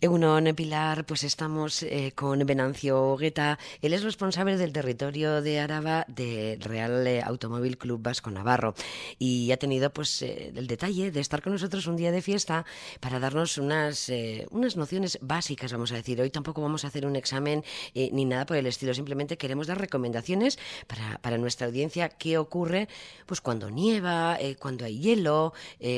[0.00, 3.58] Egunon Pilar, pues estamos eh, con Venancio Gueta.
[3.82, 8.76] Él es responsable del territorio de Araba del Real eh, Automóvil Club Vasco Navarro
[9.18, 12.64] y ha tenido pues eh, el detalle de estar con nosotros un día de fiesta
[13.00, 14.12] para darnos unas,
[14.50, 16.20] unas nociones básicas, vamos a decir.
[16.20, 19.80] Hoy tampoco vamos a hacer un examen ni nada por el estilo, simplemente queremos dar
[19.80, 22.88] recomendaciones para, para nuestra audiencia qué ocurre
[23.26, 25.54] pues cuando nieva, cuando hay hielo.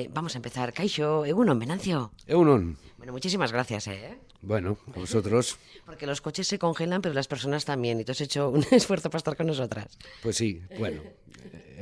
[0.08, 0.72] vamos a empezar.
[0.72, 2.12] Caixo, Egunon, Venancio.
[2.26, 2.78] Egunon.
[3.00, 3.86] Bueno, muchísimas gracias.
[3.86, 4.18] ¿eh?
[4.42, 5.56] Bueno, vosotros.
[5.86, 7.98] Porque los coches se congelan, pero las personas también.
[7.98, 9.96] Y tú has hecho un esfuerzo para estar con nosotras.
[10.22, 11.02] Pues sí, bueno.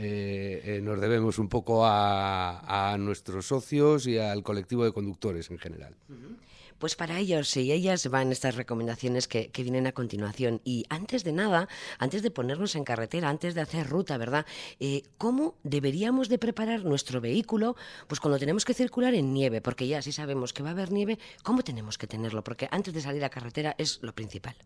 [0.01, 5.59] Eh, eh, nos debemos un poco a, nuestros socios y al colectivo de conductores en
[5.59, 5.97] general.
[6.79, 10.61] Pues para ellos y ellas van estas recomendaciones que, vienen a continuación.
[10.65, 14.47] Y antes de nada, antes de ponernos en carretera, antes de hacer ruta, ¿verdad?
[14.79, 19.61] Eh, ¿Cómo deberíamos de preparar nuestro vehículo pues cuando tenemos que circular en nieve?
[19.61, 22.45] Porque ya si sabemos que va a haber nieve, ¿cómo tenemos que tenerlo?
[22.45, 24.57] Porque antes de salir a carretera es lo principal.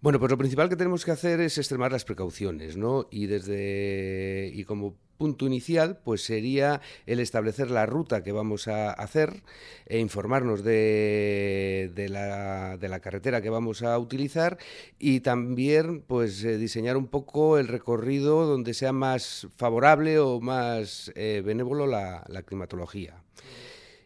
[0.00, 3.06] Bueno, pues lo principal que tenemos que hacer es extremar las precauciones, ¿no?
[3.10, 8.90] Y desde y como punto inicial, pues sería el establecer la ruta que vamos a
[8.90, 9.42] hacer
[9.84, 14.56] e informarnos de, de, la, de la, carretera que vamos a utilizar
[14.98, 21.12] y también pues eh, diseñar un poco el recorrido donde sea más favorable o más
[21.16, 23.22] eh, benévolo la, la climatología.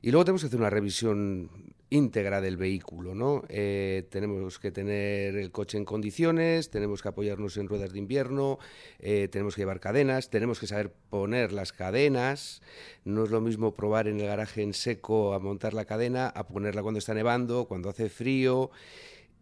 [0.03, 1.49] Y luego tenemos que hacer una revisión
[1.91, 3.45] íntegra del vehículo, ¿no?
[3.49, 8.59] Eh, tenemos que tener el coche en condiciones, tenemos que apoyarnos en ruedas de invierno,
[8.99, 12.63] eh, tenemos que llevar cadenas, tenemos que saber poner las cadenas.
[13.05, 16.49] No es lo mismo probar en el garaje en seco a montar la cadena, a
[16.49, 18.71] ponerla cuando está nevando, cuando hace frío,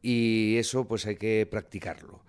[0.02, 2.20] y eso pues hay que practicarlo.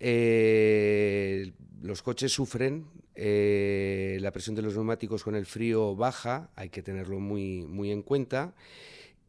[0.00, 6.82] Eh, los coches sufren, la presión de los neumáticos con el frío baja, hay que
[6.82, 8.54] tenerlo muy, muy en cuenta.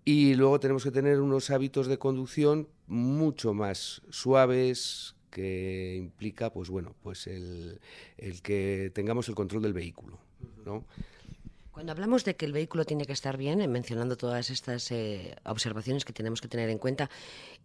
[0.06, 6.70] Y luego tenemos que tener unos hábitos de conducción mucho más suaves, que implica, pues
[6.70, 7.80] bueno, pues el,
[8.42, 10.20] que tengamos el control del vehículo,
[10.66, 10.86] ¿no?
[11.72, 15.38] Cuando hablamos de que el vehículo tiene que estar bien, eh, mencionando todas estas eh,
[15.46, 17.10] observaciones que tenemos que tener en cuenta,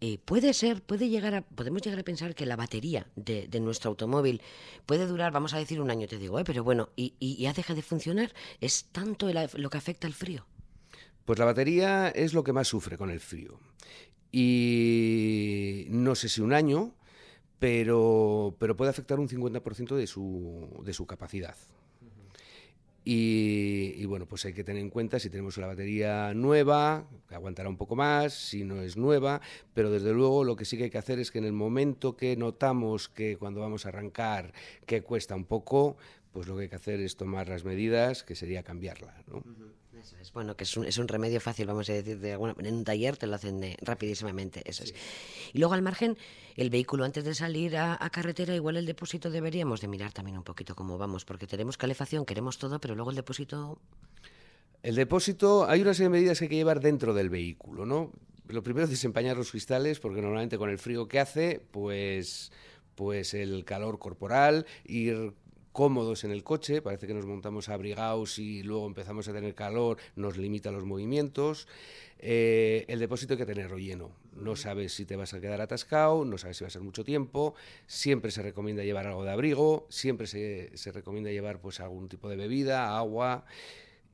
[0.01, 3.91] eh, puede ser, puede llegar a, podemos llegar a pensar que la batería de, nuestro
[3.91, 4.41] automóvil
[4.87, 7.75] puede durar, vamos a decir, un año, te digo, pero bueno, y, y ya deja
[7.75, 8.33] de funcionar.
[8.61, 10.47] ¿Es tanto lo que afecta al frío?
[11.25, 13.59] Pues la batería es lo que más sufre con el frío.
[14.31, 16.93] Y no sé si un año,
[17.59, 21.57] pero, pero puede afectar un 50% de su, de su capacidad.
[23.07, 27.69] Y, bueno, pues hay que tener en cuenta si tenemos una batería nueva, que aguantará
[27.69, 29.43] un poco más, si no es nueva,
[29.75, 32.17] pero desde luego lo que sí que hay que hacer es que en el momento
[32.17, 34.55] que notamos que cuando vamos a arrancar
[34.87, 35.99] que cuesta un poco,
[36.33, 39.23] pues lo que hay que hacer es tomar las medidas, que sería cambiarla.
[39.27, 39.43] ¿no?
[39.99, 40.33] Es.
[40.33, 42.85] Bueno, que es un, es un remedio fácil, vamos a decir, de alguna En un
[42.85, 44.95] taller te lo hacen rapidísimamente, eso es.
[45.53, 46.17] Y luego al margen,
[46.57, 50.45] el vehículo antes de salir a, carretera, igual el depósito deberíamos de mirar también un
[50.45, 53.79] poquito cómo vamos, porque tenemos calefacción, queremos todo, pero luego el depósito...
[54.83, 58.11] El depósito, hay una serie de medidas que hay que llevar dentro del vehículo, ¿no?
[58.49, 62.53] Lo primero es desempañar los cristales, porque normalmente con el frío que hace, pues
[62.95, 65.35] pues el calor corporal, ir
[65.75, 69.99] cómodos en el coche, parece que nos montamos abrigados y luego empezamos a tener calor,
[70.15, 71.67] nos limita los movimientos.
[72.21, 74.13] Eh, el depósito hay que tenerlo lleno.
[74.37, 77.03] No sabes si te vas a quedar atascado, no sabes si va a ser mucho
[77.03, 77.57] tiempo.
[77.89, 82.29] Siempre se recomienda llevar algo de abrigo, siempre se, se recomienda llevar pues algún tipo
[82.29, 83.45] de bebida, agua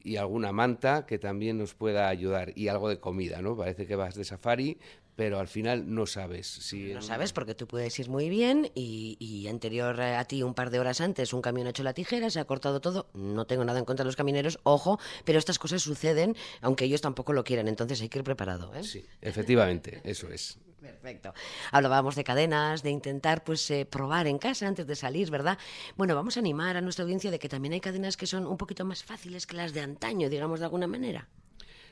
[0.03, 3.57] y alguna manta que también nos pueda ayudar y algo de comida, ¿no?
[3.57, 4.79] Parece que vas de safari,
[5.17, 6.95] pero al final no sabes si...
[6.95, 10.81] No sabes porque tú puedes ir muy bien y, anterior a ti, un par de
[10.81, 13.07] horas antes, un camión ha hecho la tijera, se ha cortado todo.
[13.13, 17.03] No tengo nada en contra de los camineros, ojo, pero estas cosas suceden aunque ellos
[17.03, 18.75] tampoco lo quieran, entonces hay que ir preparado.
[18.75, 18.83] ¿eh?
[18.83, 20.59] Sí, efectivamente, eso es.
[20.81, 21.35] Perfecto.
[21.73, 25.59] Hablábamos de cadenas, de intentar pues eh, probar en casa antes de salir, ¿verdad?
[25.97, 28.57] Bueno, vamos a animar a nuestra audiencia de que también hay cadenas que son un
[28.57, 31.29] poquito más fáciles que las de antaño, digamos de alguna manera.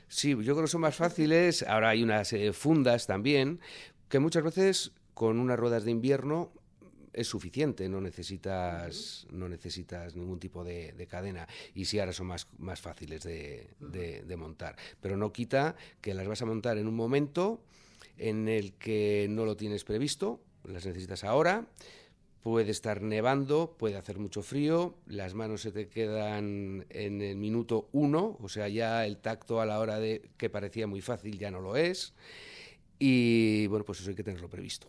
[0.07, 1.63] Sí, yo creo que son más fáciles.
[1.63, 3.59] Ahora hay unas eh, fundas también,
[4.09, 6.51] que muchas veces con unas ruedas de invierno
[7.13, 11.47] es suficiente, no necesitas, no necesitas ningún tipo de, cadena.
[11.75, 14.75] Y sí, ahora son más, más fáciles de, de, montar.
[15.01, 17.61] Pero no quita que las vas a montar en un momento
[18.19, 21.67] en el que no lo tienes previsto, las necesitas ahora
[22.41, 27.89] puede estar nevando, puede hacer mucho frío, las manos se te quedan en el minuto
[27.91, 31.51] uno, o sea, ya el tacto a la hora de que parecía muy fácil ya
[31.51, 32.13] no lo es.
[32.99, 34.87] Y bueno, pues eso hay que tenerlo previsto.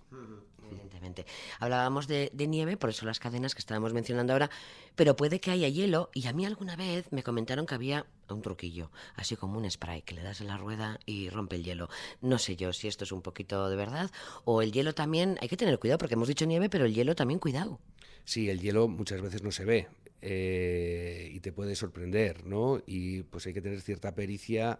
[0.69, 1.27] Evidentemente.
[1.59, 4.51] Hablábamos de, nieve, por eso las cadenas que estábamos mencionando ahora,
[4.97, 8.43] pero puede que haya hielo y a mí alguna vez me comentaron que había un
[8.43, 11.89] truquillo, así como un spray que le das en la rueda y rompe el hielo.
[12.21, 14.11] No sé yo si esto es un poquito de verdad
[14.45, 17.15] o el hielo también, hay que tener cuidado porque hemos dicho nieve, pero el hielo
[17.15, 17.81] también cuidado.
[18.25, 19.89] Sí, el hielo muchas veces no se ve.
[20.23, 22.83] Eh, y te puede sorprender, ¿no?
[22.87, 24.79] Y pues hay que tener cierta pericia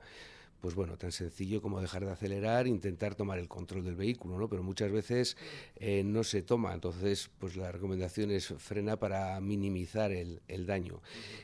[0.61, 4.49] pues bueno, tan sencillo como dejar de acelerar, intentar tomar el control del vehículo, ¿no?
[4.49, 5.37] Pero muchas veces
[5.77, 11.01] eh, no se toma, entonces pues la recomendación es frena para minimizar el, daño.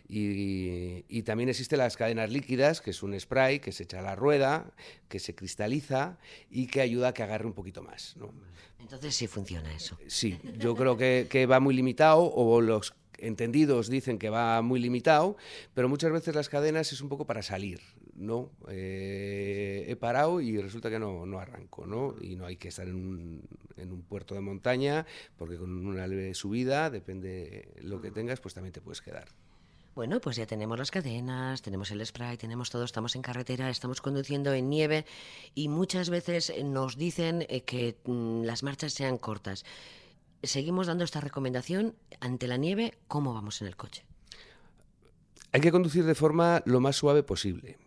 [0.08, 4.14] Y, también existen las cadenas líquidas, que es un spray que se echa a la
[4.14, 4.70] rueda,
[5.08, 6.18] que se cristaliza
[6.50, 8.32] y que ayuda a que agarre un poquito más, ¿no?
[8.78, 9.98] Entonces sí funciona eso.
[10.06, 14.80] Sí, yo creo que, que va muy limitado o los entendidos dicen que va muy
[14.80, 15.36] limitado,
[15.74, 17.80] pero muchas veces las cadenas es un poco para salir,
[18.14, 18.50] ¿no?
[18.68, 22.14] Eh, he parado y resulta que no, no arranco, ¿no?
[22.20, 23.42] Y no hay que estar en un,
[23.76, 28.54] en un puerto de montaña, porque con una leve subida, depende lo que tengas, pues
[28.54, 29.28] también te puedes quedar.
[29.96, 34.02] Bueno, pues ya tenemos las cadenas, tenemos el spray, tenemos todo, estamos en carretera, estamos
[34.02, 35.06] conduciendo en nieve
[35.54, 39.64] y muchas veces nos dicen eh, que mm, las marchas sean cortas
[40.46, 44.04] seguimos dando esta recomendación ante la nieve, ¿cómo vamos en el coche?
[45.52, 47.78] Hay que conducir de forma lo más suave posible.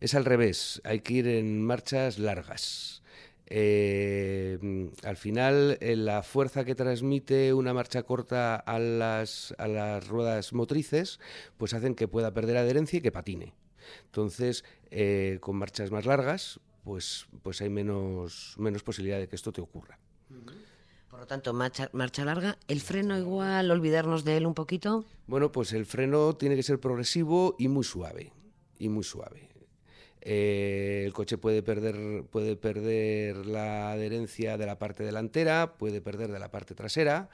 [0.00, 3.02] Es al revés, hay que ir en marchas largas.
[3.46, 10.08] Eh, al final, eh, la fuerza que transmite una marcha corta a las, a las
[10.08, 11.20] ruedas motrices,
[11.58, 13.54] pues hacen que pueda perder adherencia y que patine.
[14.06, 19.52] Entonces, eh, con marchas más largas, pues, pues hay menos, menos posibilidad de que esto
[19.52, 19.98] te ocurra.
[21.14, 22.58] Por lo tanto, marcha, marcha, larga.
[22.66, 25.04] ¿El freno igual, olvidarnos de él un poquito?
[25.28, 28.32] Bueno, pues el freno tiene que ser progresivo y muy suave.
[28.80, 29.48] Y muy suave.
[30.26, 36.32] Eh, el coche puede perder, puede perder la adherencia de la parte delantera, puede perder
[36.32, 37.28] de la parte trasera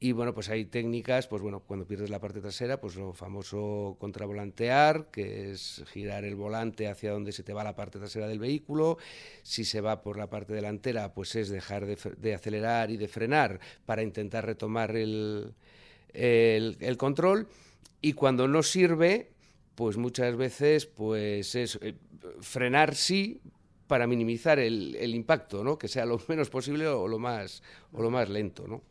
[0.00, 3.96] y bueno, pues hay técnicas, pues bueno, cuando pierdes la parte trasera, pues lo famoso
[3.98, 8.38] contravolantear, que es girar el volante hacia donde se te va la parte trasera del
[8.38, 8.98] vehículo.
[9.42, 13.58] Si se va por la parte delantera, pues es dejar de, acelerar y de frenar
[13.86, 15.54] para intentar retomar el,
[16.12, 17.48] el, control.
[18.00, 19.32] Y cuando no sirve,
[19.74, 21.96] pues muchas veces pues es eh,
[22.40, 23.40] frenar sí,
[23.86, 25.78] para minimizar el, el, impacto, ¿no?
[25.78, 27.62] Que sea lo menos posible o lo más,
[27.92, 28.82] o lo más lento, ¿no?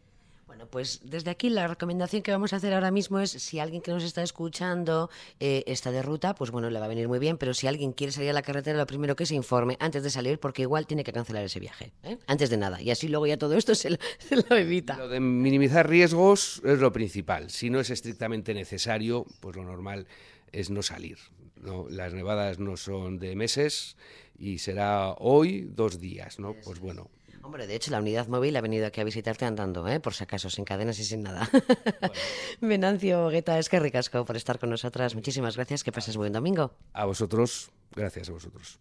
[0.57, 3.79] Bueno, pues desde aquí la recomendación que vamos a hacer ahora mismo es si alguien
[3.79, 7.19] que nos está escuchando eh, está de ruta, pues bueno, le va a venir muy
[7.19, 10.01] bien, pero si alguien quiere salir a la carretera, lo primero que se informe antes
[10.01, 12.17] de salir, porque igual tiene que cancelar ese viaje, ¿eh?
[12.25, 13.97] antes de nada, y así luego ya todo esto se lo,
[14.57, 14.97] evita.
[14.97, 17.51] Lo de minimizar riesgos es lo principal.
[17.51, 20.07] Si no es estrictamente necesario, pues lo normal
[20.51, 21.19] es no salir.
[21.61, 21.87] ¿No?
[21.89, 23.97] Las nevadas no son de meses
[24.37, 26.55] y será hoy dos días, ¿no?
[26.63, 27.09] Pues bueno,
[27.47, 30.01] Hombre, de hecho, la unidad móvil ha venido aquí a visitarte andando, ¿eh?
[30.01, 31.49] por si acaso, sin cadenas y sin nada.
[32.59, 35.15] Venancio Gueta, es que ricasco por estar con nosotras.
[35.15, 36.73] Muchísimas gracias, que pases buen domingo.
[36.91, 38.79] A vosotros, gracias a vosotros.